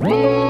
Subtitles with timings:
[0.00, 0.49] Whoa!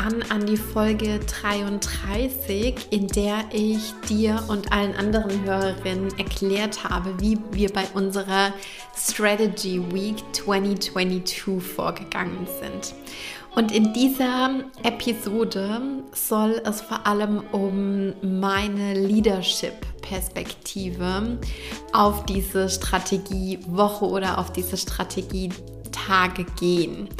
[0.00, 7.20] an an die Folge 33, in der ich dir und allen anderen Hörerinnen erklärt habe,
[7.20, 8.54] wie wir bei unserer
[8.96, 12.94] Strategy Week 2022 vorgegangen sind.
[13.54, 15.82] Und in dieser Episode
[16.14, 21.38] soll es vor allem um meine Leadership-Perspektive
[21.92, 27.10] auf diese Strategiewoche oder auf diese Strategietage gehen.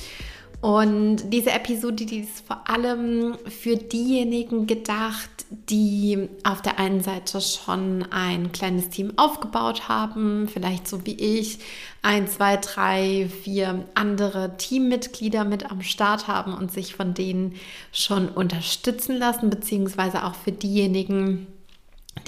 [0.61, 7.41] Und diese Episode, die ist vor allem für diejenigen gedacht, die auf der einen Seite
[7.41, 11.61] schon ein kleines Team aufgebaut haben, vielleicht so wie ich,
[12.03, 17.55] ein, zwei, drei, vier andere Teammitglieder mit am Start haben und sich von denen
[17.91, 21.59] schon unterstützen lassen, beziehungsweise auch für diejenigen, die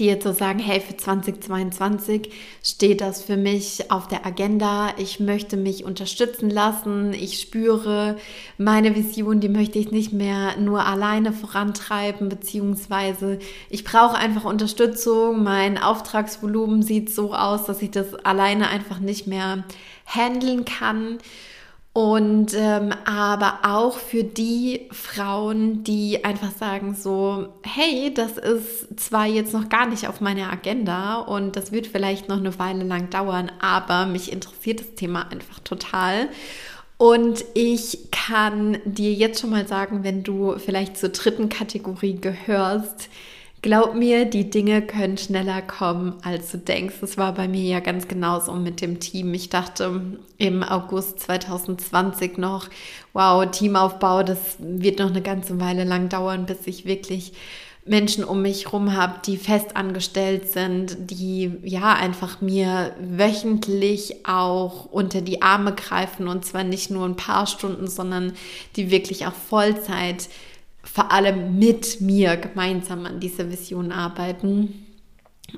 [0.01, 2.31] jetzt so sagen, hey, für 2022
[2.62, 4.95] steht das für mich auf der Agenda.
[4.99, 7.12] Ich möchte mich unterstützen lassen.
[7.12, 8.17] Ich spüre
[8.59, 13.39] meine Vision, die möchte ich nicht mehr nur alleine vorantreiben, beziehungsweise
[13.71, 15.43] ich brauche einfach Unterstützung.
[15.43, 19.65] Mein Auftragsvolumen sieht so aus, dass ich das alleine einfach nicht mehr
[20.06, 21.19] handeln kann.
[21.95, 29.27] Und ähm, aber auch für die Frauen, die einfach sagen so, hey, das ist zwar
[29.27, 33.11] jetzt noch gar nicht auf meiner Agenda und das wird vielleicht noch eine Weile lang
[33.11, 36.29] dauern, aber mich interessiert das Thema einfach total.
[36.97, 43.11] Und ich kann dir jetzt schon mal sagen, wenn du vielleicht zur dritten Kategorie gehörst,
[43.62, 46.97] Glaub mir, die Dinge können schneller kommen, als du denkst.
[47.00, 49.33] Das war bei mir ja ganz genauso mit dem Team.
[49.34, 52.69] Ich dachte im August 2020 noch,
[53.12, 57.34] wow, Teamaufbau, das wird noch eine ganze Weile lang dauern, bis ich wirklich
[57.84, 64.87] Menschen um mich herum habe, die fest angestellt sind, die ja einfach mir wöchentlich auch
[64.87, 68.34] unter die Arme greifen und zwar nicht nur ein paar Stunden, sondern
[68.75, 70.28] die wirklich auch Vollzeit
[70.92, 74.86] vor allem mit mir gemeinsam an dieser Vision arbeiten.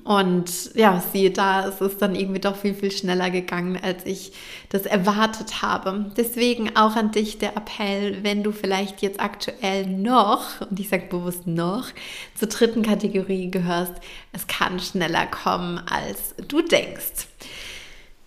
[0.03, 4.33] Und ja, siehe da, es ist dann irgendwie doch viel, viel schneller gegangen, als ich
[4.71, 6.13] das erwartet habe.
[6.17, 11.07] Deswegen auch an dich der Appell, wenn du vielleicht jetzt aktuell noch, und ich sage
[11.09, 11.87] bewusst noch,
[12.35, 13.95] zur dritten Kategorie gehörst,
[14.33, 17.29] es kann schneller kommen, als du denkst.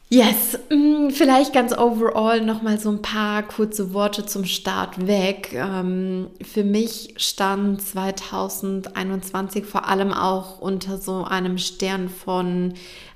[0.09, 5.51] Yes, mm, vielleicht ganz overall nochmal so ein paar kurze Worte zum Start weg.
[5.53, 12.75] Ähm, für mich stand 2021 vor allem auch unter so einem Stern von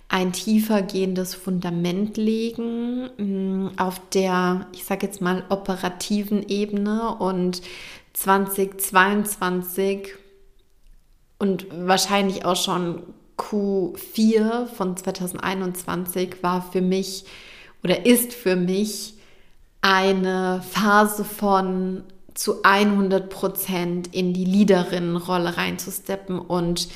[0.10, 7.62] ein tiefer gehendes Fundament legen mm, auf der, ich sage jetzt mal, operativen Ebene und
[8.14, 10.16] 2022
[11.40, 13.04] und wahrscheinlich auch schon
[13.42, 17.26] Q4 von 2021 war für mich
[17.84, 19.16] oder ist für mich
[19.82, 22.04] eine Phase von
[22.34, 26.88] zu 100 Prozent in die Leaderinnenrolle reinzusteppen und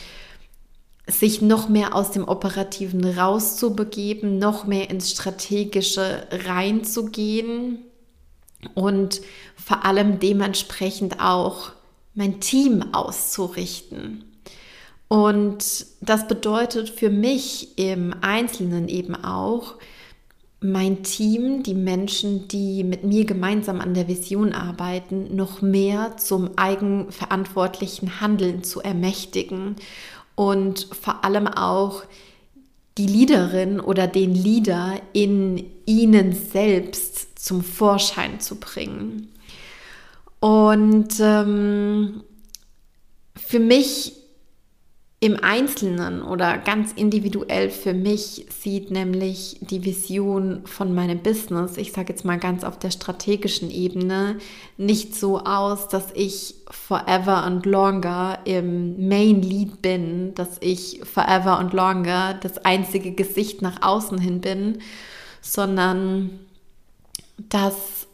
[1.07, 7.79] sich noch mehr aus dem Operativen rauszubegeben, noch mehr ins Strategische reinzugehen
[8.73, 9.21] und
[9.55, 11.71] vor allem dementsprechend auch
[12.13, 14.34] mein Team auszurichten.
[15.07, 19.75] Und das bedeutet für mich im Einzelnen eben auch,
[20.61, 26.57] mein Team, die Menschen, die mit mir gemeinsam an der Vision arbeiten, noch mehr zum
[26.57, 29.75] eigenverantwortlichen Handeln zu ermächtigen
[30.33, 32.03] und vor allem auch
[32.97, 39.31] die Leaderin oder den Leader in ihnen selbst zum Vorschein zu bringen.
[40.39, 42.23] Und ähm,
[43.35, 44.13] für mich
[45.25, 51.93] im Einzelnen oder ganz individuell für mich sieht nämlich die Vision von meinem Business, ich
[51.93, 54.37] sage jetzt mal ganz auf der strategischen Ebene,
[54.77, 61.57] nicht so aus, dass ich forever and longer im Main Lead bin, dass ich forever
[61.57, 64.77] and longer das einzige Gesicht nach außen hin bin,
[65.41, 66.39] sondern
[67.49, 68.04] dass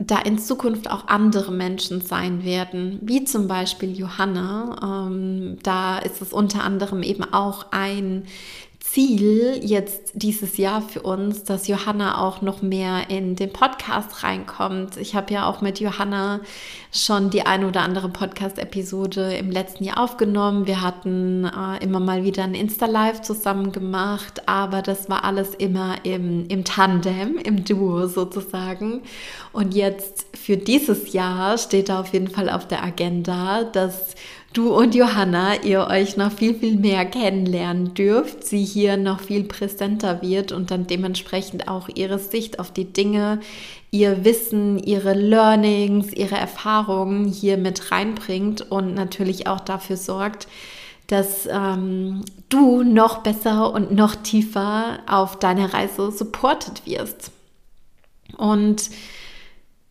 [0.00, 5.08] da in Zukunft auch andere Menschen sein werden, wie zum Beispiel Johanna.
[5.08, 8.24] Ähm, da ist es unter anderem eben auch ein
[8.90, 14.96] Ziel jetzt dieses Jahr für uns, dass Johanna auch noch mehr in den Podcast reinkommt.
[14.96, 16.40] Ich habe ja auch mit Johanna
[16.92, 20.66] schon die eine oder andere Podcast-Episode im letzten Jahr aufgenommen.
[20.66, 26.04] Wir hatten äh, immer mal wieder ein Insta-Live zusammen gemacht, aber das war alles immer
[26.04, 29.02] im, im Tandem, im Duo sozusagen.
[29.52, 34.16] Und jetzt für dieses Jahr steht da auf jeden Fall auf der Agenda, dass
[34.52, 39.44] du und Johanna ihr euch noch viel, viel mehr kennenlernen dürft, sie hier noch viel
[39.44, 43.40] präsenter wird und dann dementsprechend auch ihre Sicht auf die Dinge,
[43.90, 50.48] ihr Wissen, ihre Learnings, ihre Erfahrungen hier mit reinbringt und natürlich auch dafür sorgt,
[51.06, 57.32] dass ähm, du noch besser und noch tiefer auf deiner Reise supported wirst.
[58.36, 58.90] Und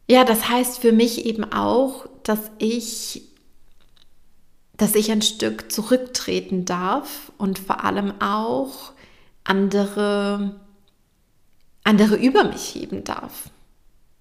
[0.10, 3.29] ja, das heißt für mich eben auch, dass ich
[4.80, 8.94] dass ich ein Stück zurücktreten darf und vor allem auch
[9.44, 10.56] andere,
[11.84, 13.50] andere über mich heben darf.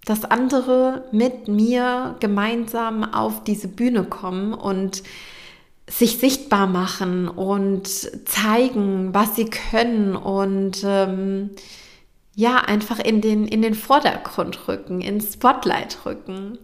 [0.05, 5.05] Dass andere mit mir gemeinsam auf diese Bühne kommen und
[5.89, 7.87] sich sichtbar machen und
[8.29, 11.51] zeigen, was sie können und ähm,
[12.35, 16.59] ja, einfach in den, in den Vordergrund rücken, ins Spotlight rücken.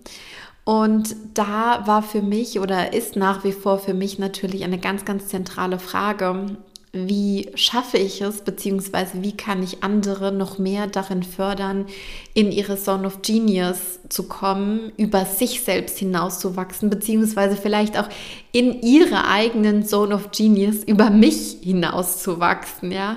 [0.65, 5.05] Und da war für mich oder ist nach wie vor für mich natürlich eine ganz,
[5.05, 6.57] ganz zentrale Frage,
[6.95, 11.87] wie schaffe ich es, beziehungsweise wie kann ich andere noch mehr darin fördern,
[12.35, 18.09] in ihre Zone of Genius zu kommen, über sich selbst hinauszuwachsen, beziehungsweise vielleicht auch
[18.53, 23.17] in ihre eigenen Zone of Genius über mich hinauszuwachsen, ja.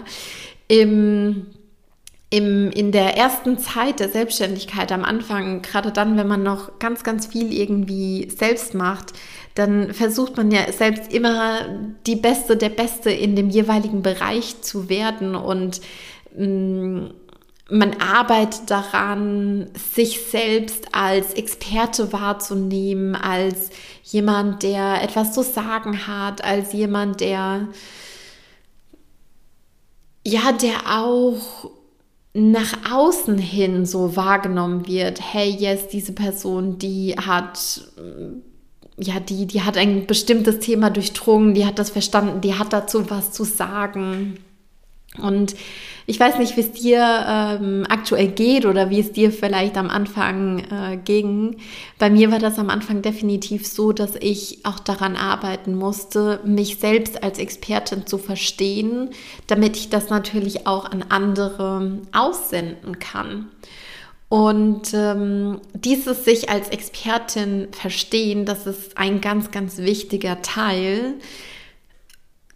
[0.68, 1.46] Im
[2.30, 7.04] im, in der ersten Zeit der Selbstständigkeit am Anfang, gerade dann, wenn man noch ganz,
[7.04, 9.14] ganz viel irgendwie selbst macht,
[9.56, 11.62] dann versucht man ja selbst immer
[12.06, 15.80] die Beste, der Beste in dem jeweiligen Bereich zu werden und
[16.38, 17.06] mm,
[17.70, 23.72] man arbeitet daran, sich selbst als Experte wahrzunehmen, als
[24.04, 27.68] jemand, der etwas zu sagen hat, als jemand, der
[30.26, 31.72] ja, der auch
[32.38, 37.82] nach außen hin so wahrgenommen wird, hey, yes, diese Person, die hat
[39.00, 43.10] ja, die, die hat ein bestimmtes Thema durchdrungen, die hat das verstanden, die hat dazu
[43.10, 44.40] was zu sagen.
[45.22, 45.56] Und
[46.10, 49.90] ich weiß nicht, wie es dir ähm, aktuell geht oder wie es dir vielleicht am
[49.90, 51.58] Anfang äh, ging.
[52.00, 56.78] Bei mir war das am Anfang definitiv so, dass ich auch daran arbeiten musste, mich
[56.78, 59.10] selbst als Expertin zu verstehen,
[59.48, 63.50] damit ich das natürlich auch an andere aussenden kann.
[64.30, 71.16] Und ähm, dieses sich als Expertin verstehen, das ist ein ganz, ganz wichtiger Teil,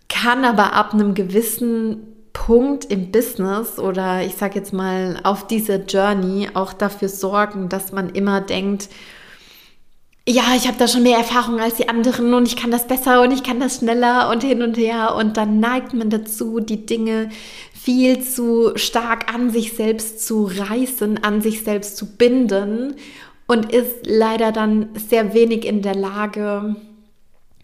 [0.09, 5.77] kann aber ab einem gewissen Punkt im Business oder ich sage jetzt mal auf dieser
[5.77, 8.89] Journey auch dafür sorgen, dass man immer denkt,
[10.27, 13.21] ja, ich habe da schon mehr Erfahrung als die anderen und ich kann das besser
[13.21, 15.15] und ich kann das schneller und hin und her.
[15.15, 17.29] Und dann neigt man dazu, die Dinge
[17.73, 22.95] viel zu stark an sich selbst zu reißen, an sich selbst zu binden
[23.47, 26.75] und ist leider dann sehr wenig in der Lage,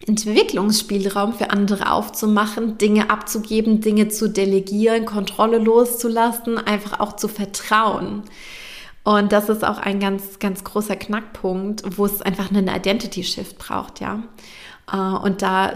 [0.06, 8.22] Entwicklungsspielraum für andere aufzumachen, Dinge abzugeben, Dinge zu delegieren, Kontrolle loszulassen, einfach auch zu vertrauen.
[9.04, 13.58] Und das ist auch ein ganz, ganz großer Knackpunkt, wo es einfach einen Identity Shift
[13.58, 14.22] braucht, ja.
[14.92, 15.72] Äh, und da,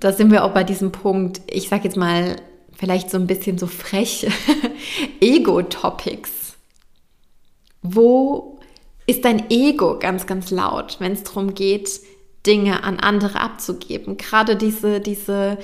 [0.00, 2.36] da sind wir auch bei diesem Punkt, ich sage jetzt mal
[2.76, 4.28] vielleicht so ein bisschen so frech,
[5.20, 6.56] Ego-Topics.
[7.82, 8.58] Wo
[9.06, 12.00] ist dein Ego ganz, ganz laut, wenn es darum geht,
[12.48, 14.16] Dinge an andere abzugeben.
[14.16, 15.58] Gerade diese, diese,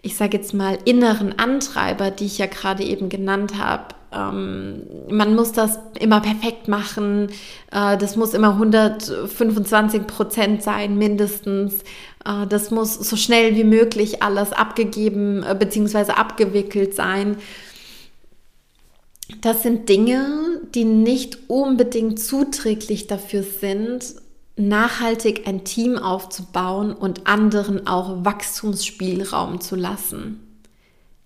[0.00, 3.94] ich sage jetzt mal, inneren Antreiber, die ich ja gerade eben genannt habe.
[4.12, 7.28] Ähm, man muss das immer perfekt machen.
[7.70, 11.80] Äh, das muss immer 125 Prozent sein, mindestens.
[12.24, 16.12] Äh, das muss so schnell wie möglich alles abgegeben äh, bzw.
[16.12, 17.36] abgewickelt sein.
[19.40, 24.21] Das sind Dinge, die nicht unbedingt zuträglich dafür sind,
[24.68, 30.60] nachhaltig ein Team aufzubauen und anderen auch Wachstumsspielraum zu lassen.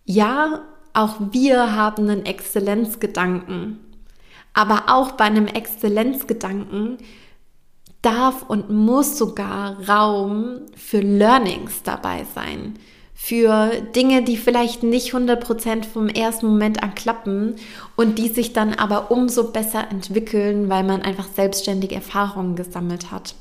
[0.04, 0.62] Ja,
[0.94, 3.80] auch wir haben einen Exzellenzgedanken,
[4.54, 6.98] aber auch bei einem Exzellenzgedanken
[8.02, 12.74] darf und muss sogar Raum für Learnings dabei sein,
[13.18, 17.56] für Dinge, die vielleicht nicht 100% vom ersten Moment an klappen
[17.96, 23.34] und die sich dann aber umso besser entwickeln, weil man einfach selbstständig Erfahrungen gesammelt hat.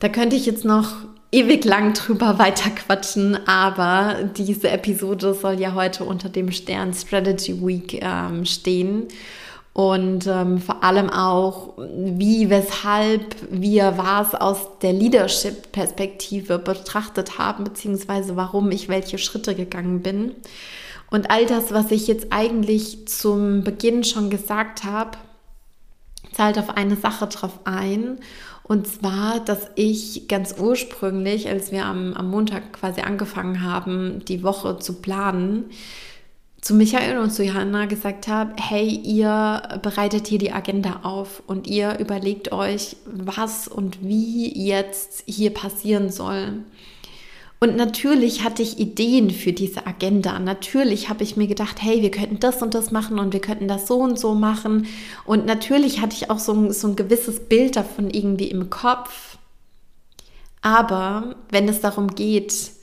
[0.00, 0.96] Da könnte ich jetzt noch
[1.30, 8.00] ewig lang drüber weiterquatschen, aber diese Episode soll ja heute unter dem Stern Strategy Week
[8.02, 9.06] ähm, stehen
[9.74, 18.36] und ähm, vor allem auch, wie, weshalb wir was aus der Leadership-Perspektive betrachtet haben, beziehungsweise
[18.36, 20.36] warum ich welche Schritte gegangen bin.
[21.10, 25.18] Und all das, was ich jetzt eigentlich zum Beginn schon gesagt habe,
[26.32, 28.18] zahlt auf eine Sache drauf ein.
[28.62, 34.44] Und zwar, dass ich ganz ursprünglich, als wir am, am Montag quasi angefangen haben, die
[34.44, 35.64] Woche zu planen,
[36.64, 41.66] zu Michael und zu Johanna gesagt habe, hey, ihr bereitet hier die Agenda auf und
[41.66, 46.64] ihr überlegt euch, was und wie jetzt hier passieren soll.
[47.60, 50.38] Und natürlich hatte ich Ideen für diese Agenda.
[50.38, 53.68] Natürlich habe ich mir gedacht, hey, wir könnten das und das machen und wir könnten
[53.68, 54.86] das so und so machen.
[55.26, 59.36] Und natürlich hatte ich auch so ein, so ein gewisses Bild davon irgendwie im Kopf.
[60.62, 62.73] Aber wenn es darum geht,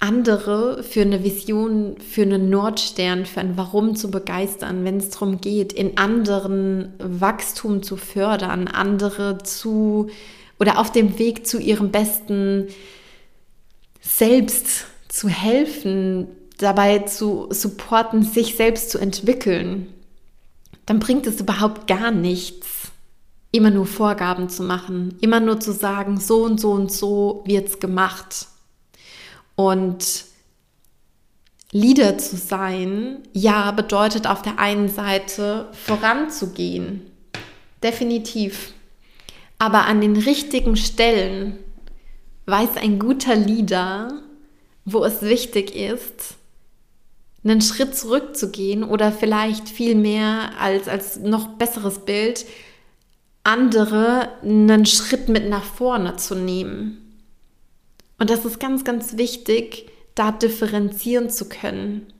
[0.00, 5.42] andere für eine Vision, für einen Nordstern, für ein Warum zu begeistern, wenn es darum
[5.42, 10.08] geht, in anderen Wachstum zu fördern, andere zu
[10.58, 12.68] oder auf dem Weg zu ihrem besten
[14.00, 19.86] Selbst zu helfen, dabei zu supporten, sich selbst zu entwickeln,
[20.86, 22.90] dann bringt es überhaupt gar nichts,
[23.52, 27.68] immer nur Vorgaben zu machen, immer nur zu sagen, so und so und so wird
[27.68, 28.46] es gemacht
[29.60, 30.24] und
[31.70, 37.02] Leader zu sein, ja, bedeutet auf der einen Seite voranzugehen.
[37.82, 38.72] Definitiv.
[39.58, 41.58] Aber an den richtigen Stellen
[42.46, 44.22] weiß ein guter Leader,
[44.86, 46.36] wo es wichtig ist,
[47.44, 52.46] einen Schritt zurückzugehen oder vielleicht viel mehr als, als noch besseres Bild,
[53.44, 57.09] andere einen Schritt mit nach vorne zu nehmen.
[58.20, 62.12] Und das ist ganz, ganz wichtig, da differenzieren zu können.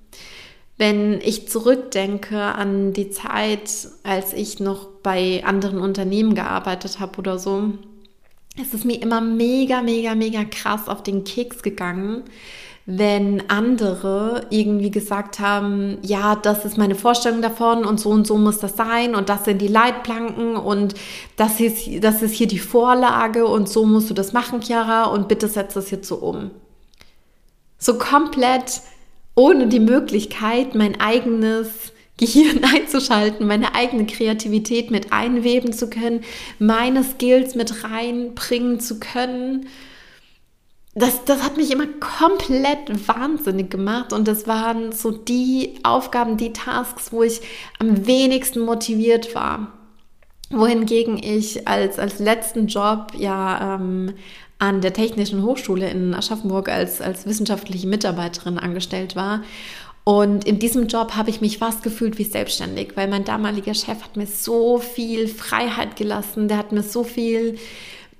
[0.78, 3.70] Wenn ich zurückdenke an die Zeit,
[4.02, 7.74] als ich noch bei anderen Unternehmen gearbeitet habe oder so,
[8.56, 12.24] ist es mir immer mega, mega, mega krass auf den Keks gegangen,
[12.92, 18.36] wenn andere irgendwie gesagt haben, ja, das ist meine Vorstellung davon und so und so
[18.36, 20.94] muss das sein und das sind die Leitplanken und
[21.36, 25.28] das ist, das ist hier die Vorlage und so musst du das machen, Chiara, und
[25.28, 26.50] bitte setz das jetzt so um.
[27.78, 28.80] So komplett
[29.36, 31.68] ohne die Möglichkeit, mein eigenes
[32.16, 36.24] Gehirn einzuschalten, meine eigene Kreativität mit einweben zu können,
[36.58, 39.66] meine Skills mit reinbringen zu können
[40.94, 46.52] das, das hat mich immer komplett wahnsinnig gemacht und das waren so die Aufgaben, die
[46.52, 47.40] Tasks, wo ich
[47.78, 49.72] am wenigsten motiviert war.
[50.50, 54.14] Wohingegen ich als, als letzten Job ja ähm,
[54.58, 59.42] an der Technischen Hochschule in Aschaffenburg als, als wissenschaftliche Mitarbeiterin angestellt war.
[60.02, 64.02] Und in diesem Job habe ich mich fast gefühlt wie selbstständig, weil mein damaliger Chef
[64.02, 67.58] hat mir so viel Freiheit gelassen, der hat mir so viel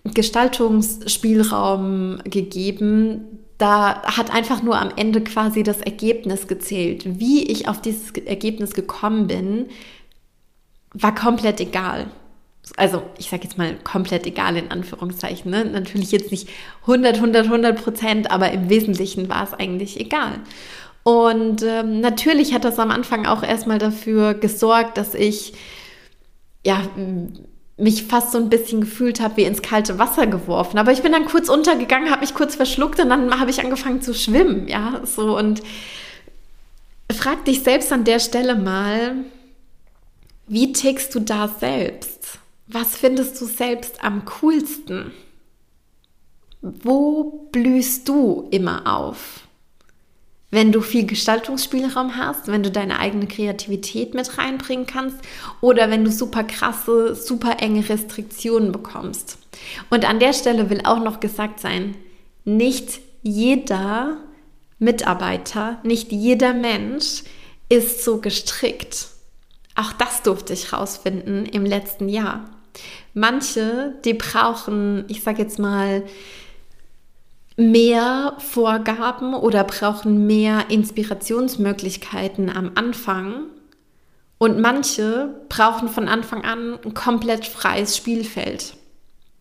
[0.05, 3.39] Gestaltungsspielraum gegeben.
[3.59, 7.21] Da hat einfach nur am Ende quasi das Ergebnis gezählt.
[7.21, 9.67] Wie ich auf dieses Ergebnis gekommen bin,
[10.95, 12.07] war komplett egal.
[12.77, 15.51] Also ich sage jetzt mal komplett egal in Anführungszeichen.
[15.51, 15.65] Ne?
[15.65, 16.49] Natürlich jetzt nicht
[16.83, 20.41] 100, 100, 100 Prozent, aber im Wesentlichen war es eigentlich egal.
[21.03, 25.55] Und ähm, natürlich hat das am Anfang auch erstmal dafür gesorgt, dass ich
[26.65, 26.83] ja
[27.81, 30.79] mich fast so ein bisschen gefühlt habe, wie ins kalte Wasser geworfen.
[30.79, 34.03] Aber ich bin dann kurz untergegangen, habe mich kurz verschluckt und dann habe ich angefangen
[34.03, 35.63] zu schwimmen, ja, so und
[37.13, 39.17] frag dich selbst an der Stelle mal,
[40.47, 42.39] wie tickst du da selbst?
[42.67, 45.13] Was findest du selbst am coolsten?
[46.61, 49.49] Wo blühst du immer auf?
[50.51, 55.19] Wenn du viel Gestaltungsspielraum hast, wenn du deine eigene Kreativität mit reinbringen kannst
[55.61, 59.39] oder wenn du super krasse, super enge Restriktionen bekommst.
[59.91, 61.95] Und an der Stelle will auch noch gesagt sein,
[62.45, 64.17] nicht jeder
[64.79, 67.23] Mitarbeiter, nicht jeder Mensch
[67.69, 69.09] ist so gestrickt.
[69.77, 72.51] Auch das durfte ich rausfinden im letzten Jahr.
[73.15, 76.05] Manche, die brauchen, ich sage jetzt mal,
[77.61, 83.45] mehr Vorgaben oder brauchen mehr Inspirationsmöglichkeiten am Anfang.
[84.39, 88.75] Und manche brauchen von Anfang an ein komplett freies Spielfeld.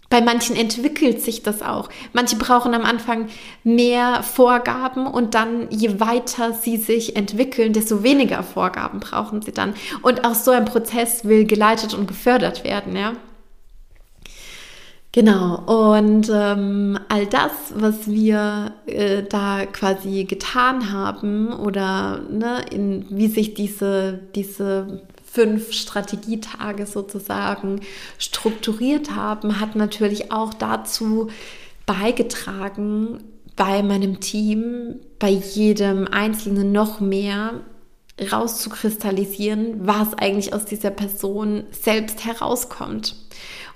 [0.09, 1.88] Bei manchen entwickelt sich das auch.
[2.13, 3.29] Manche brauchen am Anfang
[3.63, 9.75] mehr Vorgaben und dann, je weiter sie sich entwickeln, desto weniger Vorgaben brauchen sie dann.
[10.01, 13.13] Und auch so ein Prozess will geleitet und gefördert werden, ja.
[15.19, 23.05] Genau, und ähm, all das, was wir äh, da quasi getan haben oder ne, in,
[23.09, 27.81] wie sich diese, diese fünf Strategietage sozusagen
[28.17, 31.27] strukturiert haben, hat natürlich auch dazu
[31.85, 33.21] beigetragen,
[33.57, 37.59] bei meinem Team, bei jedem Einzelnen noch mehr
[38.31, 43.15] rauszukristallisieren, was eigentlich aus dieser Person selbst herauskommt.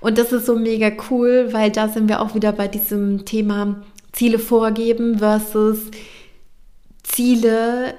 [0.04, 3.82] Und das ist so mega cool, weil da sind wir auch wieder bei diesem Thema
[4.12, 5.78] Ziele vorgeben versus
[7.02, 7.94] Ziele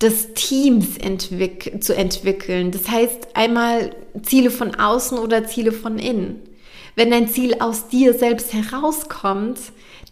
[0.00, 2.70] des Teams entwick zu entwickeln.
[2.70, 3.90] Das heißt einmal
[4.22, 6.42] Ziele von außen oder Ziele von innen.
[6.94, 9.58] Wenn dein Ziel aus dir selbst herauskommt,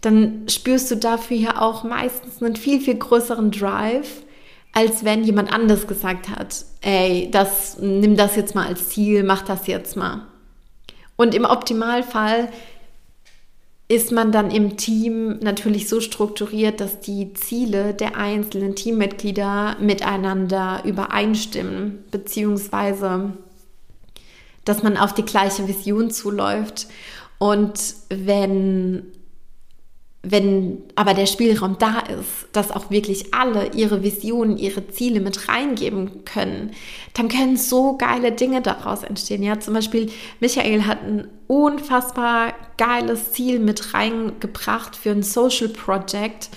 [0.01, 4.23] dann spürst du dafür ja auch meistens einen viel, viel größeren Drive,
[4.73, 9.43] als wenn jemand anders gesagt hat, ey, das, nimm das jetzt mal als Ziel, mach
[9.43, 10.27] das jetzt mal.
[11.17, 12.49] Und im Optimalfall
[13.87, 20.81] ist man dann im Team natürlich so strukturiert, dass die Ziele der einzelnen Teammitglieder miteinander
[20.85, 23.33] übereinstimmen, beziehungsweise
[24.65, 26.87] dass man auf die gleiche Vision zuläuft.
[27.37, 27.79] Und
[28.09, 29.03] wenn
[30.27, 35.47] wenn aber der Spielraum da ist, dass auch wirklich alle ihre Visionen, ihre Ziele mit
[35.47, 36.71] reingeben können,
[37.13, 39.43] dann können so geile Dinge daraus entstehen.
[39.43, 46.49] Ja, zum Beispiel Michael hat ein unfassbar geiles Ziel mit reingebracht für ein Social Project,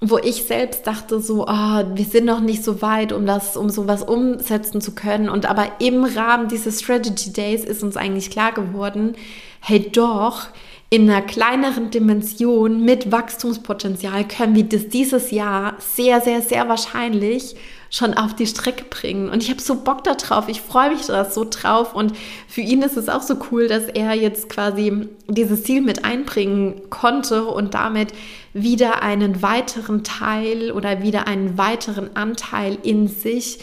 [0.00, 3.70] wo ich selbst dachte so, oh, wir sind noch nicht so weit, um das, um
[3.70, 5.28] sowas umsetzen zu können.
[5.28, 9.14] Und aber im Rahmen dieses Strategy Days ist uns eigentlich klar geworden,
[9.60, 10.48] hey doch,
[10.92, 17.56] in einer kleineren Dimension mit Wachstumspotenzial können wir das dieses Jahr sehr, sehr, sehr wahrscheinlich
[17.88, 19.30] schon auf die Strecke bringen.
[19.30, 20.50] Und ich habe so Bock darauf.
[20.50, 21.94] Ich freue mich da so drauf.
[21.94, 22.12] Und
[22.46, 26.82] für ihn ist es auch so cool, dass er jetzt quasi dieses Ziel mit einbringen
[26.90, 28.12] konnte und damit
[28.52, 33.60] wieder einen weiteren Teil oder wieder einen weiteren Anteil in sich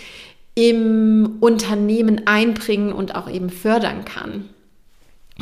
[0.55, 4.49] im Unternehmen einbringen und auch eben fördern kann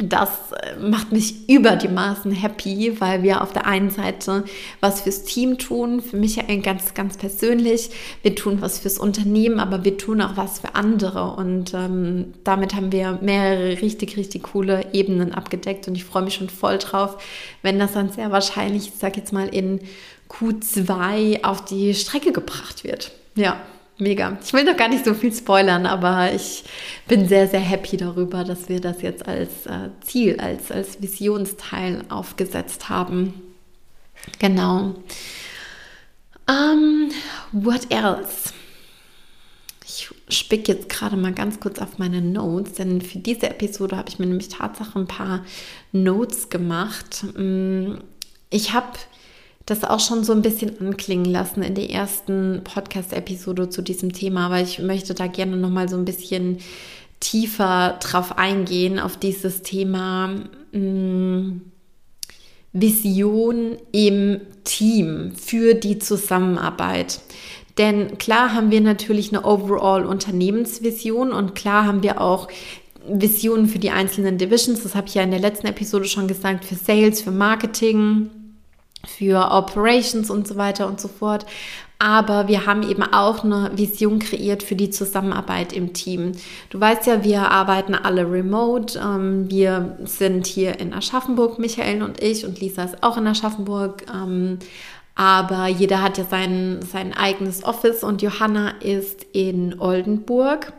[0.04, 4.44] das äh, macht mich über die Maßen happy, weil wir auf der einen Seite
[4.80, 7.90] was fürs Team tun, für mich ganz, ganz persönlich.
[8.22, 11.32] Wir tun was fürs Unternehmen, aber wir tun auch was für andere.
[11.36, 15.88] Und ähm, damit haben wir mehrere richtig, richtig coole Ebenen abgedeckt.
[15.88, 17.18] Und ich freue mich schon voll drauf,
[17.62, 19.80] wenn das dann sehr wahrscheinlich, ich sage jetzt mal, in
[20.30, 23.12] Q2 auf die Strecke gebracht wird.
[23.36, 23.58] Ja.
[24.00, 24.38] Mega.
[24.44, 26.64] Ich will noch gar nicht so viel spoilern, aber ich
[27.08, 32.04] bin sehr, sehr happy darüber, dass wir das jetzt als äh, Ziel, als, als Visionsteil
[32.10, 33.34] aufgesetzt haben.
[34.38, 34.96] Genau.
[36.48, 37.12] Um, ähm,
[37.52, 38.54] what else?
[39.84, 44.10] Ich spick jetzt gerade mal ganz kurz auf meine Notes, denn für diese Episode habe
[44.10, 45.44] ich mir nämlich tatsächlich ein paar
[45.92, 47.26] Notes gemacht.
[47.36, 47.96] Mm,
[48.50, 48.98] ich habe
[49.68, 54.48] das auch schon so ein bisschen anklingen lassen in der ersten Podcast-Episode zu diesem Thema,
[54.48, 56.60] aber ich möchte da gerne noch mal so ein bisschen
[57.20, 60.30] tiefer drauf eingehen, auf dieses Thema
[60.72, 61.62] mh, mm,
[62.72, 67.20] Vision im Team für die Zusammenarbeit.
[67.78, 72.48] Denn klar haben wir natürlich eine overall Unternehmensvision und klar haben wir auch
[73.08, 74.84] Visionen für die einzelnen Divisions.
[74.84, 78.30] Das habe ich ja in der letzten Episode schon gesagt, für Sales, für Marketing,
[79.06, 81.46] für Operations und so weiter und so fort.
[82.00, 86.34] Aber wir haben eben auch eine Vision kreiert für die Zusammenarbeit im Team.
[86.70, 89.00] Du weißt ja, wir arbeiten alle remote.
[89.00, 94.06] Ähm, wir sind hier in Aschaffenburg, Michael und ich, und Lisa ist auch in Aschaffenburg.
[94.14, 94.60] Ähm,
[95.16, 100.74] aber jeder hat ja sein, sein eigenes Office und Johanna ist in Oldenburg.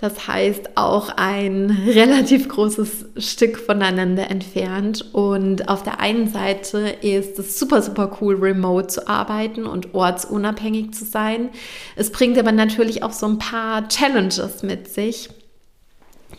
[0.00, 5.04] Das heißt auch ein relativ großes Stück voneinander entfernt.
[5.12, 10.94] Und auf der einen Seite ist es super, super cool, remote zu arbeiten und ortsunabhängig
[10.94, 11.50] zu sein.
[11.96, 15.28] Es bringt aber natürlich auch so ein paar Challenges mit sich.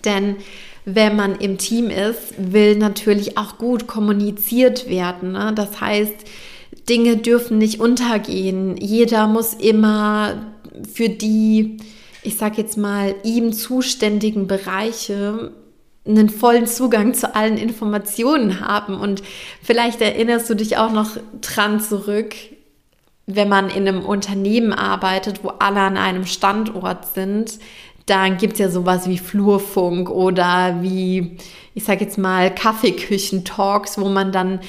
[0.06, 0.38] Denn
[0.84, 5.34] wenn man im Team ist, will natürlich auch gut kommuniziert werden.
[5.34, 5.54] Ne?
[5.56, 6.16] Das heißt,
[6.90, 8.76] Dinge dürfen nicht untergehen.
[8.78, 10.48] Jeder muss immer
[10.92, 11.78] für die
[12.24, 15.52] ich sage jetzt mal, ihm zuständigen Bereiche
[16.06, 19.00] einen vollen Zugang zu allen Informationen haben.
[19.00, 19.22] Und
[19.62, 22.36] vielleicht erinnerst du dich auch noch dran zurück,
[23.28, 27.60] wenn man in einem Unternehmen arbeitet, wo alle an einem Standort sind,
[28.08, 31.38] dann gibt es ja sowas wie Flurfunk oder wie,
[31.76, 34.60] ich sage jetzt mal, Kaffeeküchen-Talks, wo man dann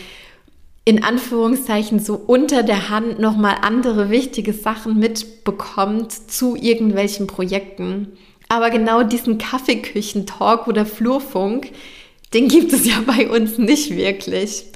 [0.85, 8.09] in Anführungszeichen so unter der Hand nochmal andere wichtige Sachen mitbekommt zu irgendwelchen Projekten.
[8.49, 11.71] Aber genau diesen Kaffeeküchen-Talk oder Flurfunk,
[12.35, 14.67] den gibt es ja bei uns nicht wirklich.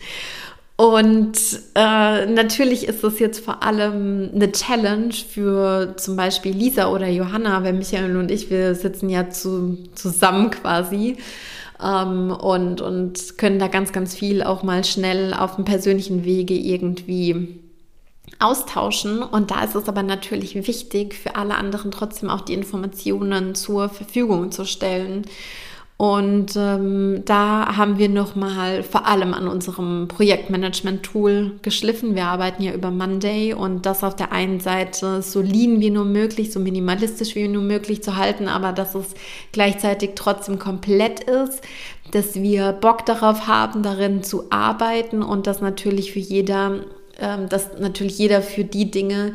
[0.77, 1.39] Und
[1.75, 7.65] äh, natürlich ist das jetzt vor allem eine Challenge für zum Beispiel Lisa oder Johanna,
[7.65, 11.17] weil Michael und ich, wir sitzen ja zu, zusammen quasi
[11.83, 16.55] ähm, und, und können da ganz, ganz viel auch mal schnell auf dem persönlichen Wege
[16.55, 17.61] irgendwie
[18.39, 19.23] austauschen.
[19.23, 23.89] Und da ist es aber natürlich wichtig, für alle anderen trotzdem auch die Informationen zur
[23.89, 25.27] Verfügung zu stellen.
[25.99, 32.15] Und ähm, da haben wir nochmal vor allem an unserem Projektmanagement-Tool geschliffen.
[32.15, 36.05] Wir arbeiten ja über Monday und das auf der einen Seite so lean wie nur
[36.05, 39.15] möglich, so minimalistisch wie nur möglich zu halten, aber dass es
[39.53, 41.63] gleichzeitig trotzdem komplett ist,
[42.11, 46.81] dass wir Bock darauf haben, darin zu arbeiten und dass natürlich für jeder,
[47.19, 49.33] ähm, dass natürlich jeder für die Dinge,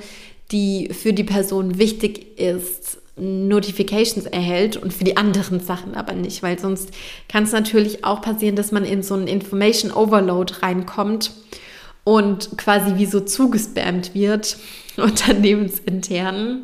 [0.51, 6.43] die für die Person wichtig ist, Notifications erhält und für die anderen Sachen aber nicht,
[6.43, 6.91] weil sonst
[7.27, 11.31] kann es natürlich auch passieren, dass man in so einen Information Overload reinkommt
[12.03, 14.57] und quasi wie so zugespammt wird,
[14.97, 16.63] unternehmensintern,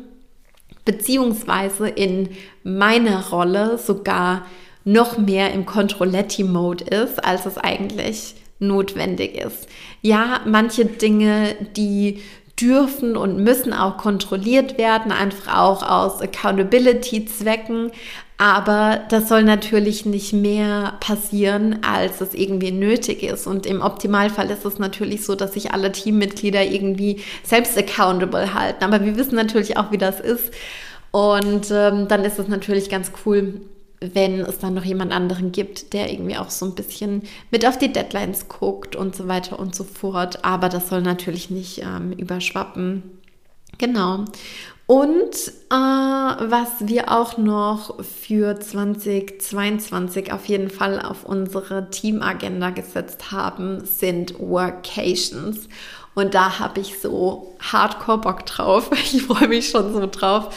[0.84, 2.30] beziehungsweise in
[2.64, 4.46] meiner Rolle sogar
[4.84, 9.68] noch mehr im Controletti-Mode ist, als es eigentlich notwendig ist.
[10.00, 12.22] Ja, manche Dinge, die
[12.60, 17.90] dürfen und müssen auch kontrolliert werden, einfach auch aus Accountability-Zwecken.
[18.40, 23.48] Aber das soll natürlich nicht mehr passieren, als es irgendwie nötig ist.
[23.48, 28.84] Und im Optimalfall ist es natürlich so, dass sich alle Teammitglieder irgendwie selbst accountable halten.
[28.84, 30.52] Aber wir wissen natürlich auch, wie das ist.
[31.10, 33.60] Und ähm, dann ist es natürlich ganz cool,
[34.00, 37.78] wenn es dann noch jemand anderen gibt, der irgendwie auch so ein bisschen mit auf
[37.78, 40.44] die Deadlines guckt und so weiter und so fort.
[40.44, 43.02] Aber das soll natürlich nicht ähm, überschwappen.
[43.78, 44.24] Genau.
[44.86, 45.34] Und
[45.70, 53.84] äh, was wir auch noch für 2022 auf jeden Fall auf unsere Teamagenda gesetzt haben,
[53.84, 55.68] sind Workations.
[56.14, 58.90] Und da habe ich so hardcore Bock drauf.
[59.12, 60.54] Ich freue mich schon so drauf.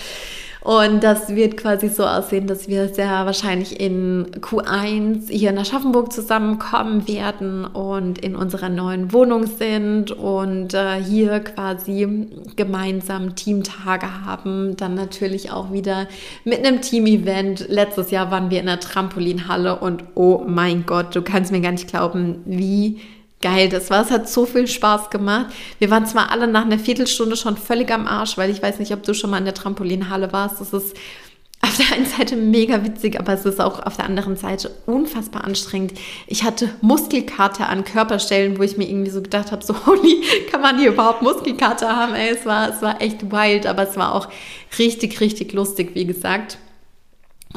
[0.63, 6.13] Und das wird quasi so aussehen, dass wir sehr wahrscheinlich in Q1 hier in Aschaffenburg
[6.13, 14.77] zusammenkommen werden und in unserer neuen Wohnung sind und äh, hier quasi gemeinsam Teamtage haben.
[14.77, 16.07] Dann natürlich auch wieder
[16.45, 17.67] mit einem Team-Event.
[17.67, 21.71] Letztes Jahr waren wir in der Trampolinhalle und oh mein Gott, du kannst mir gar
[21.71, 22.99] nicht glauben, wie
[23.41, 24.03] geil das war.
[24.03, 25.47] Es hat so viel Spaß gemacht.
[25.79, 28.93] Wir waren zwar alle nach einer Viertelstunde schon völlig am Arsch, weil ich weiß nicht,
[28.93, 30.61] ob du schon mal in der Trampolinhalle warst.
[30.61, 30.95] Das ist
[31.63, 35.43] auf der einen Seite mega witzig, aber es ist auch auf der anderen Seite unfassbar
[35.43, 35.93] anstrengend.
[36.25, 40.61] Ich hatte Muskelkater an Körperstellen, wo ich mir irgendwie so gedacht habe, so holy, kann
[40.61, 42.15] man hier überhaupt Muskelkater haben?
[42.15, 44.27] Ey, es war, es war echt wild, aber es war auch
[44.79, 46.57] richtig, richtig lustig, wie gesagt.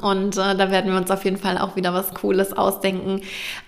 [0.01, 3.21] Und äh, da werden wir uns auf jeden Fall auch wieder was Cooles ausdenken.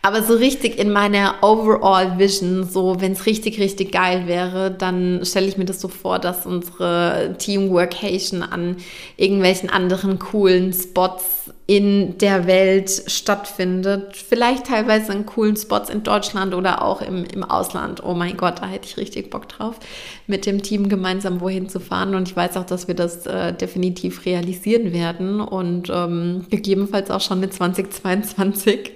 [0.02, 5.20] Aber so richtig in meiner Overall Vision, so wenn es richtig, richtig geil wäre, dann
[5.24, 8.76] stelle ich mir das so vor, dass unsere Teamworkation an
[9.16, 14.16] irgendwelchen anderen coolen Spots in der Welt stattfindet.
[14.16, 18.05] Vielleicht teilweise in coolen Spots in Deutschland oder auch im, im Ausland.
[18.05, 19.81] Oh mein Gott, da hätte ich richtig Bock drauf,
[20.29, 22.14] mit dem Team gemeinsam wohin zu fahren.
[22.14, 27.20] Und ich weiß auch, dass wir das äh, definitiv realisieren werden und ähm, gegebenenfalls auch
[27.20, 28.92] schon in 2022.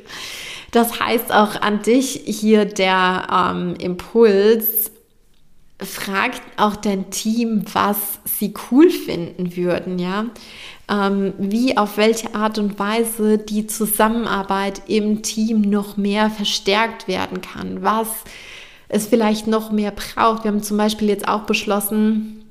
[0.70, 4.89] Das heißt auch an dich hier der ähm, Impuls,
[5.90, 10.26] fragt auch dein Team, was sie cool finden würden, ja
[10.90, 17.40] ähm, wie auf welche Art und Weise die Zusammenarbeit im Team noch mehr verstärkt werden
[17.40, 18.08] kann, was
[18.88, 20.44] es vielleicht noch mehr braucht.
[20.44, 22.44] Wir haben zum Beispiel jetzt auch beschlossen,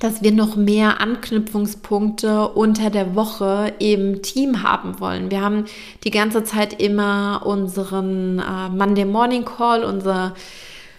[0.00, 5.30] dass wir noch mehr Anknüpfungspunkte unter der Woche im Team haben wollen.
[5.30, 5.64] Wir haben
[6.04, 10.34] die ganze Zeit immer unseren äh, Monday Morning Call, unser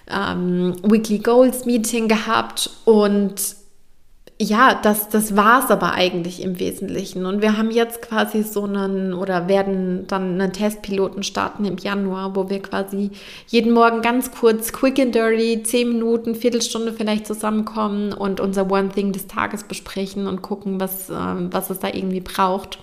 [0.09, 3.59] ähm, Weekly Goals Meeting gehabt und
[4.41, 7.25] ja, das, das war es aber eigentlich im Wesentlichen.
[7.25, 12.37] Und wir haben jetzt quasi so einen oder werden dann einen Testpiloten starten im Januar,
[12.37, 13.11] wo wir quasi
[13.47, 18.89] jeden Morgen ganz kurz, quick and dirty, zehn Minuten, Viertelstunde vielleicht zusammenkommen und unser One
[18.89, 22.79] Thing des Tages besprechen und gucken, was, äh, was es da irgendwie braucht.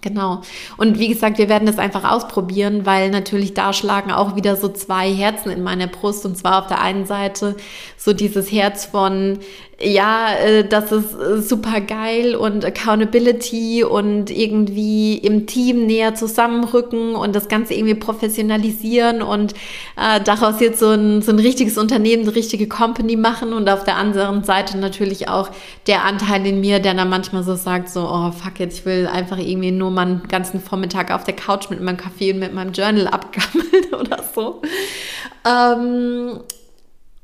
[0.00, 0.42] Genau.
[0.76, 4.68] Und wie gesagt, wir werden das einfach ausprobieren, weil natürlich da schlagen auch wieder so
[4.68, 6.26] zwei Herzen in meiner Brust.
[6.26, 7.56] Und zwar auf der einen Seite
[7.96, 9.38] so dieses Herz von,
[9.80, 17.14] ja, äh, das ist äh, super geil und Accountability und irgendwie im Team näher zusammenrücken
[17.14, 19.52] und das Ganze irgendwie professionalisieren und
[19.96, 23.84] äh, daraus jetzt so ein, so ein richtiges Unternehmen, eine richtige Company machen und auf
[23.84, 25.50] der anderen Seite natürlich auch
[25.86, 29.06] der Anteil in mir, der dann manchmal so sagt, so, oh fuck it, ich will
[29.06, 32.72] einfach irgendwie nur meinen ganzen Vormittag auf der Couch mit meinem Kaffee und mit meinem
[32.72, 34.62] Journal abgammeln oder so.
[35.46, 36.40] Ähm,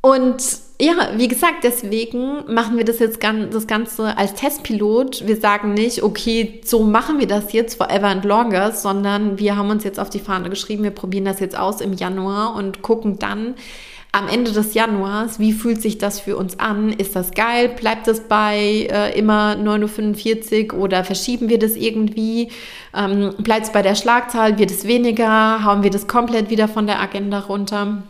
[0.00, 0.42] und
[0.80, 5.28] ja, wie gesagt, deswegen machen wir das jetzt das Ganze als Testpilot.
[5.28, 9.70] Wir sagen nicht, okay, so machen wir das jetzt forever and longer, sondern wir haben
[9.70, 13.20] uns jetzt auf die Fahne geschrieben, wir probieren das jetzt aus im Januar und gucken
[13.20, 13.54] dann
[14.12, 16.92] am Ende des Januars, wie fühlt sich das für uns an?
[16.92, 17.70] Ist das geil?
[17.70, 22.50] Bleibt es bei äh, immer 9.45 Uhr oder verschieben wir das irgendwie?
[22.94, 24.58] Ähm, Bleibt es bei der Schlagzahl?
[24.58, 25.64] Wird es weniger?
[25.64, 28.02] Hauen wir das komplett wieder von der Agenda runter?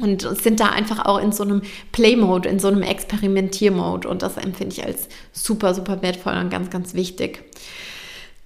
[0.00, 4.08] und sind da einfach auch in so einem Play-Mode, in so einem Experimentier-Mode.
[4.08, 7.42] Und das empfinde ich als super, super wertvoll und ganz, ganz wichtig.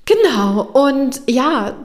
[0.06, 0.62] Genau.
[0.62, 1.76] Und ja,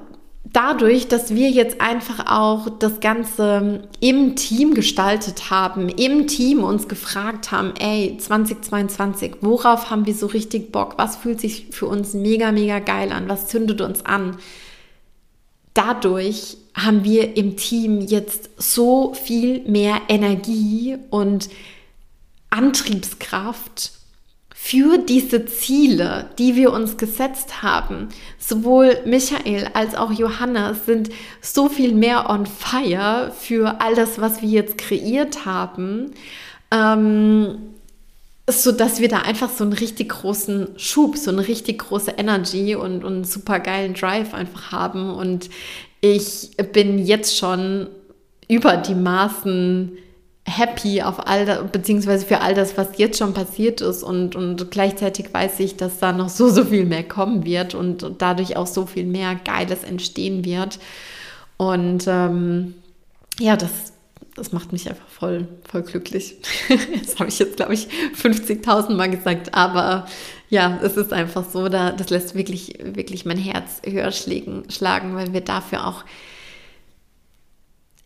[0.53, 6.87] dadurch, dass wir jetzt einfach auch das Ganze im Team gestaltet haben, im Team uns
[6.87, 10.95] gefragt haben, ey, 2022, worauf haben wir so richtig Bock?
[10.97, 13.27] Was fühlt sich für uns mega, mega geil an?
[13.27, 14.37] Was zündet uns an?
[15.73, 21.49] Dadurch haben wir im Team jetzt so viel mehr Energie und
[22.49, 23.91] Antriebskraft
[24.59, 28.09] für diese Ziele, die wir uns gesetzt haben.
[28.37, 31.09] Sowohl Michael als auch Johannes sind
[31.41, 36.11] so viel mehr on fire für all das, was wir jetzt kreiert haben.
[36.71, 37.59] Ähm,
[38.49, 42.75] so dass wir da einfach so einen richtig großen Schub, so eine richtig große Energy
[42.75, 45.11] und, und super geilen Drive einfach haben.
[45.11, 45.49] Und
[46.01, 47.87] ich bin jetzt schon
[48.49, 49.97] über die Maßen
[50.47, 54.71] happy auf all das, beziehungsweise für all das, was jetzt schon passiert ist und, und
[54.71, 58.67] gleichzeitig weiß ich, dass da noch so, so viel mehr kommen wird und dadurch auch
[58.67, 60.79] so viel mehr Geiles entstehen wird.
[61.57, 62.75] Und ähm,
[63.39, 63.91] ja, das,
[64.35, 66.37] das macht mich einfach voll, voll glücklich.
[67.03, 70.07] das habe ich jetzt, glaube ich, 50.000 Mal gesagt, aber
[70.49, 75.13] ja, es ist einfach so, da, das lässt wirklich, wirklich mein Herz höher schlagen, schlagen,
[75.15, 76.05] weil wir dafür auch,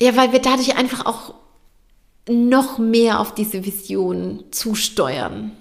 [0.01, 1.35] ja, weil wir dadurch einfach auch
[2.29, 5.51] noch mehr auf diese Vision zusteuern,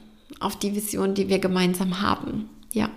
[0.41, 2.49] auf die Vision, die wir gemeinsam haben.
[2.73, 2.91] Ja.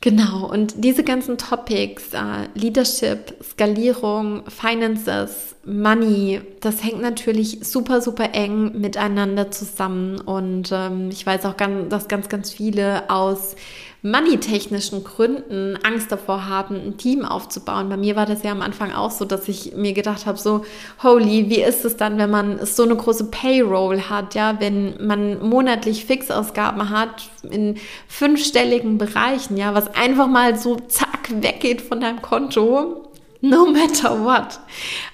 [0.00, 8.32] Genau, und diese ganzen Topics, äh, Leadership, Skalierung, Finances, Money, das hängt natürlich super, super
[8.32, 10.20] eng miteinander zusammen.
[10.20, 13.56] Und ähm, ich weiß auch, ganz, dass ganz, ganz viele aus
[14.02, 17.88] money-technischen Gründen Angst davor haben, ein Team aufzubauen.
[17.88, 20.64] Bei mir war das ja am Anfang auch so, dass ich mir gedacht habe, so,
[21.02, 25.46] holy, wie ist es dann, wenn man so eine große Payroll hat, ja, wenn man
[25.46, 32.22] monatlich Fixausgaben hat in fünfstelligen Bereichen, ja, was einfach mal so zack weggeht von deinem
[32.22, 33.07] Konto
[33.40, 34.58] No matter what.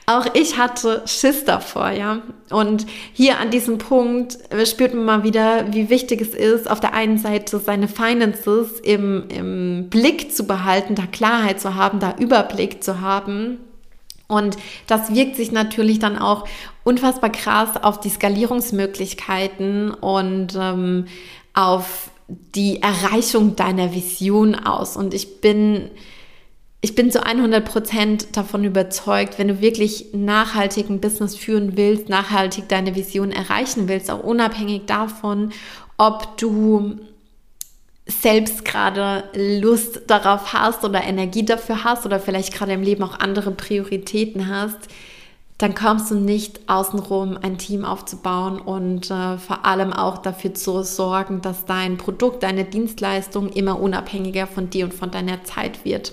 [0.07, 2.23] Auch ich hatte Schiss davor, ja.
[2.51, 6.95] Und hier an diesem Punkt spürt man mal wieder, wie wichtig es ist, auf der
[6.95, 12.83] einen Seite seine Finances im, im Blick zu behalten, da Klarheit zu haben, da Überblick
[12.83, 13.59] zu haben.
[14.27, 14.57] Und
[14.87, 16.49] das wirkt sich natürlich dann auch
[16.83, 21.07] unfassbar krass auf die Skalierungsmöglichkeiten und ähm,
[21.53, 24.97] auf die Erreichung deiner Vision aus.
[24.97, 25.91] Und ich bin
[26.85, 32.11] ich bin zu 100 Prozent davon überzeugt, wenn du wirklich nachhaltig ein Business führen willst,
[32.11, 35.51] nachhaltig deine Vision erreichen willst, auch unabhängig davon,
[35.97, 36.99] ob du
[38.05, 39.25] selbst gerade
[39.63, 44.51] Lust darauf hast oder Energie dafür hast oder vielleicht gerade im Leben auch andere Prioritäten
[44.51, 44.77] hast,
[45.57, 50.83] dann kommst du nicht außenrum ein Team aufzubauen und äh, vor allem auch dafür zu
[50.83, 56.13] sorgen, dass dein Produkt, deine Dienstleistung immer unabhängiger von dir und von deiner Zeit wird.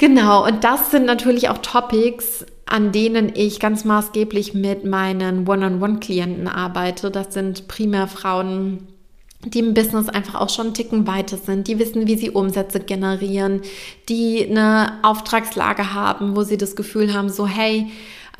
[0.00, 6.48] Genau, und das sind natürlich auch Topics, an denen ich ganz maßgeblich mit meinen One-on-One-Klienten
[6.48, 7.10] arbeite.
[7.10, 8.88] Das sind primär Frauen,
[9.44, 12.80] die im Business einfach auch schon einen Ticken weiter sind, die wissen, wie sie Umsätze
[12.80, 13.60] generieren,
[14.08, 17.88] die eine Auftragslage haben, wo sie das Gefühl haben, so hey,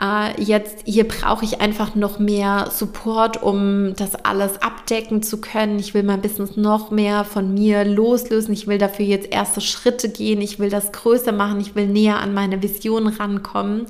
[0.00, 5.78] äh, jetzt hier brauche ich einfach noch mehr Support, um das alles abdecken zu können.
[5.78, 8.52] Ich will mein Business noch mehr von mir loslösen.
[8.52, 10.40] Ich will dafür jetzt erste Schritte gehen.
[10.40, 11.60] Ich will das größer machen.
[11.60, 13.86] Ich will näher an meine Vision rankommen.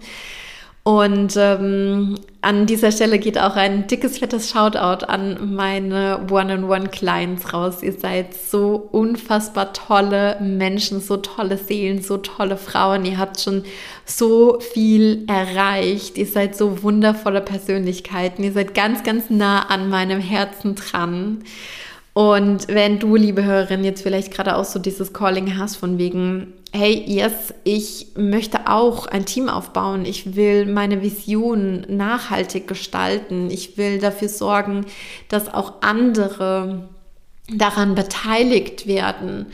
[0.82, 7.82] Und ähm, an dieser Stelle geht auch ein dickes, fettes Shoutout an meine One-on-One-Clients raus.
[7.82, 13.04] Ihr seid so unfassbar tolle Menschen, so tolle Seelen, so tolle Frauen.
[13.04, 13.64] Ihr habt schon
[14.06, 16.16] so viel erreicht.
[16.16, 18.42] Ihr seid so wundervolle Persönlichkeiten.
[18.42, 21.44] Ihr seid ganz, ganz nah an meinem Herzen dran.
[22.14, 26.54] Und wenn du, liebe Hörerin, jetzt vielleicht gerade auch so dieses Calling hast von wegen,
[26.72, 33.76] hey, yes, ich möchte auch ein Team aufbauen, ich will meine Vision nachhaltig gestalten, ich
[33.76, 34.86] will dafür sorgen,
[35.28, 36.88] dass auch andere
[37.52, 39.46] daran beteiligt werden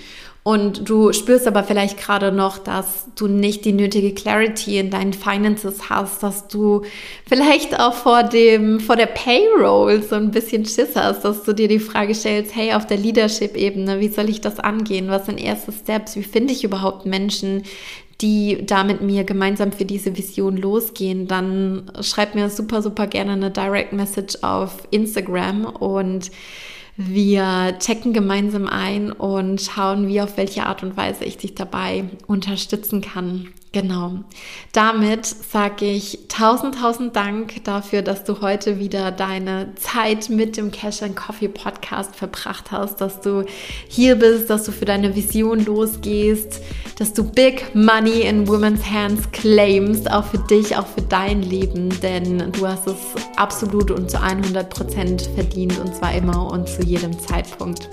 [0.46, 5.12] und du spürst aber vielleicht gerade noch, dass du nicht die nötige Clarity in deinen
[5.12, 6.82] Finances hast, dass du
[7.28, 11.66] vielleicht auch vor dem, vor der Payroll so ein bisschen Schiss hast, dass du dir
[11.66, 15.08] die Frage stellst, hey, auf der Leadership-Ebene, wie soll ich das angehen?
[15.08, 16.14] Was sind erste Steps?
[16.14, 17.64] Wie finde ich überhaupt Menschen,
[18.20, 23.32] die da mit mir gemeinsam für diese Vision losgehen, dann schreib mir super, super gerne
[23.32, 26.30] eine Direct Message auf Instagram und
[26.96, 32.04] wir checken gemeinsam ein und schauen, wie auf welche Art und Weise ich dich dabei
[32.26, 33.48] unterstützen kann.
[33.76, 34.20] Genau.
[34.72, 40.70] Damit sage ich tausend, tausend Dank dafür, dass du heute wieder deine Zeit mit dem
[40.70, 43.44] Cash and Coffee Podcast verbracht hast, dass du
[43.86, 46.62] hier bist, dass du für deine Vision losgehst,
[46.98, 51.90] dass du Big Money in Women's Hands claimst, auch für dich, auch für dein Leben,
[52.00, 52.96] denn du hast es
[53.36, 57.88] absolut und zu 100 Prozent verdient und zwar immer und zu jedem Zeitpunkt.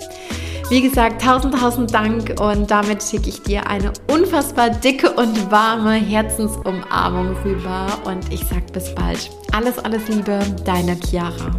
[0.70, 5.92] Wie gesagt, tausend, tausend Dank und damit schicke ich dir eine unfassbar dicke und warme
[5.92, 9.30] Herzensumarmung rüber und ich sage bis bald.
[9.52, 11.50] Alles, alles Liebe, deine Chiara.